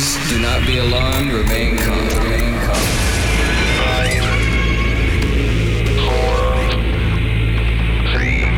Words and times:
Please 0.00 0.30
do 0.30 0.40
not 0.40 0.66
be 0.66 0.78
alarmed. 0.78 1.30
Remain 1.30 1.76
calm. 1.76 2.08
Remain 2.24 2.56
calm. 2.64 2.84
Five, 3.76 4.24
four, 6.08 6.40
three, 8.08 8.48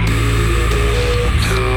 two, 1.42 1.74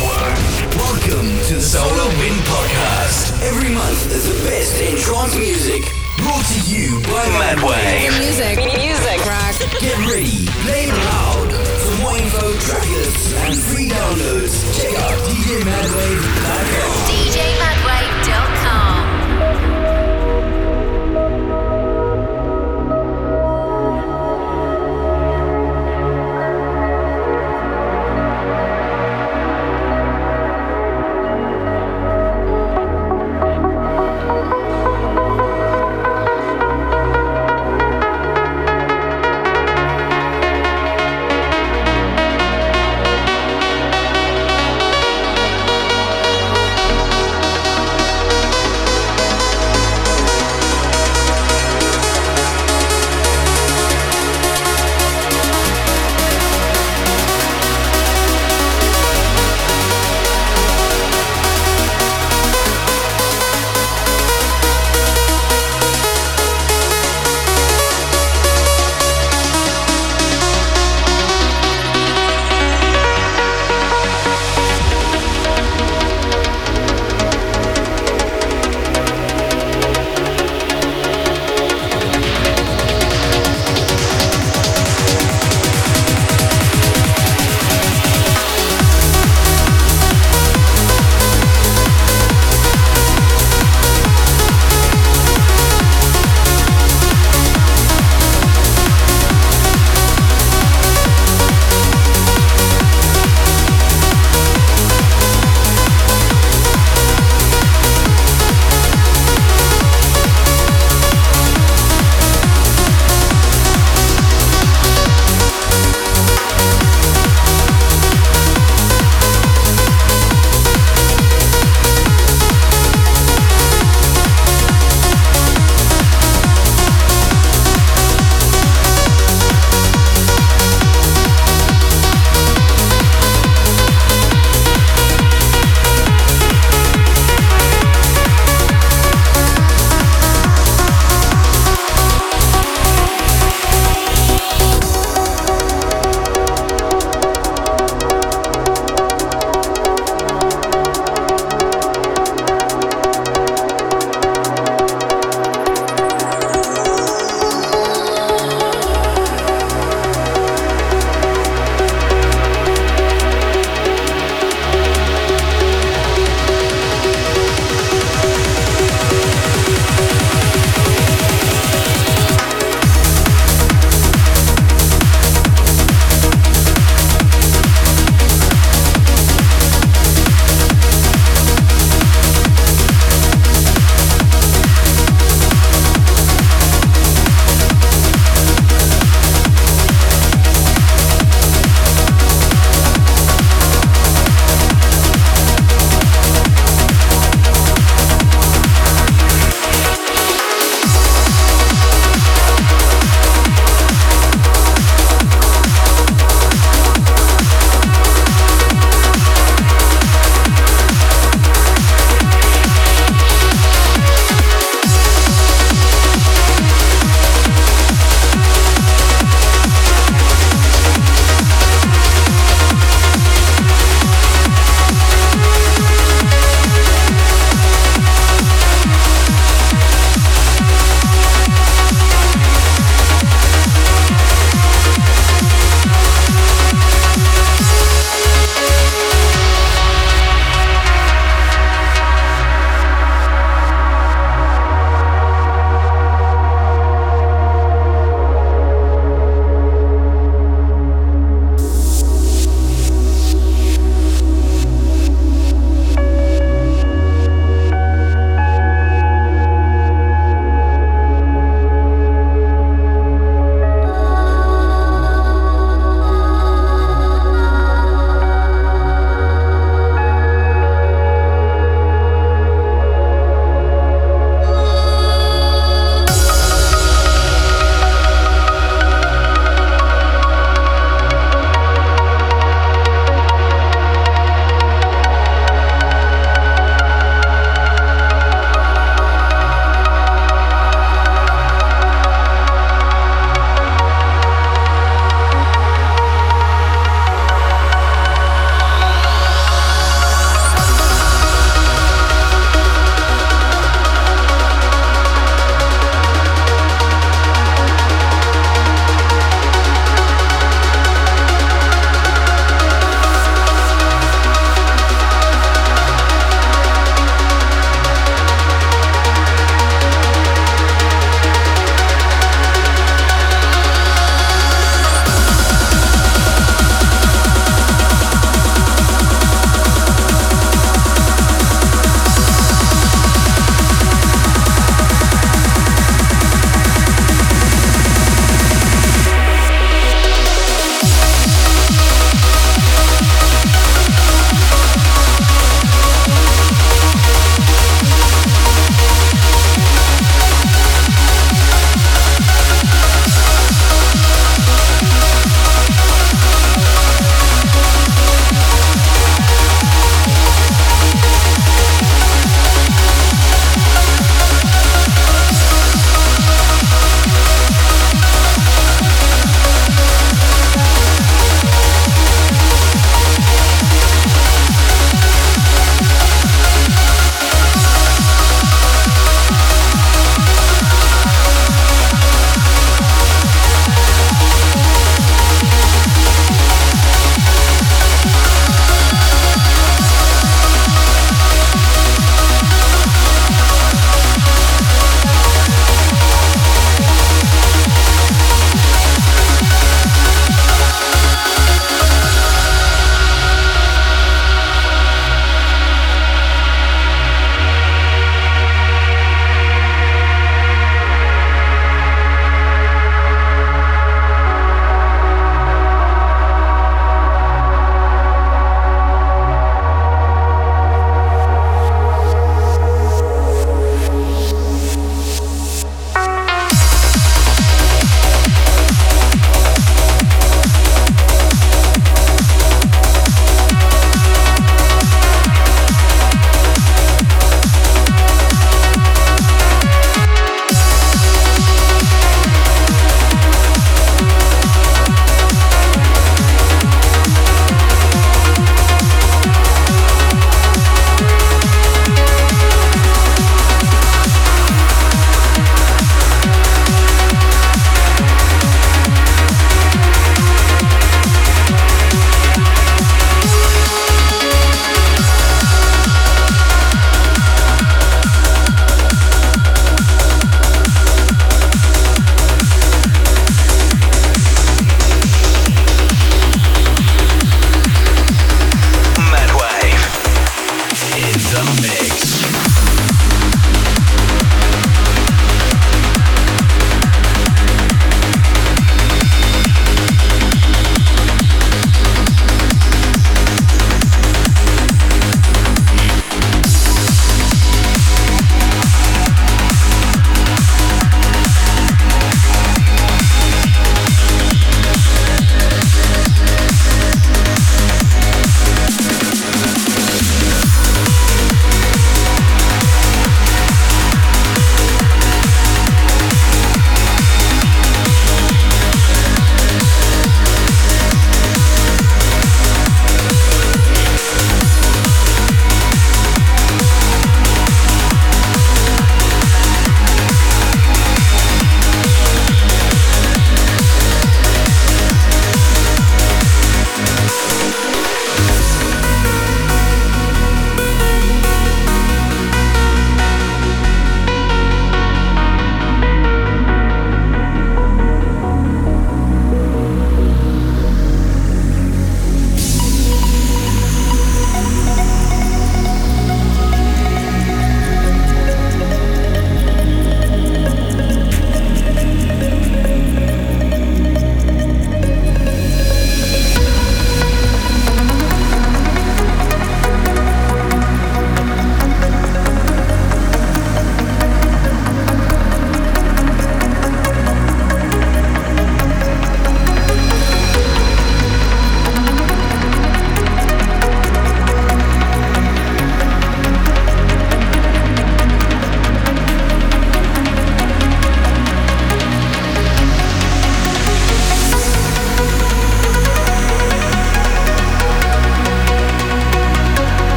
one. 0.00 0.40
Welcome 0.80 1.28
to 1.44 1.54
the 1.56 1.60
Solar 1.60 2.08
Wind 2.16 2.40
Podcast. 2.48 3.36
Every 3.44 3.68
month 3.68 4.08
there's 4.08 4.24
the 4.24 4.48
best 4.48 4.80
in 4.80 4.96
trance 4.96 5.36
music. 5.36 5.82
Brought 6.16 6.46
to 6.56 6.60
you 6.72 7.04
by 7.12 7.28
Madwave. 7.36 8.16
Music. 8.16 8.56
Music. 8.56 9.20
Rock. 9.28 9.60
Get 9.78 9.98
ready, 10.08 10.48
play 10.64 10.86
loud. 10.88 11.52
For 11.52 12.00
more 12.00 12.16
info, 12.16 12.48
track 12.64 12.88
lists, 12.96 13.34
and 13.44 13.58
free 13.58 13.90
downloads, 13.90 14.56
check 14.80 14.98
out 15.00 15.20
DJMadwave.com. 15.20 16.96
DJMadwave.com. 17.12 17.81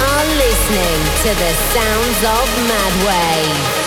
are 0.00 0.26
listening 0.40 1.00
to 1.24 1.30
the 1.36 1.52
sounds 1.72 2.20
of 2.24 2.46
Madwave. 2.68 3.79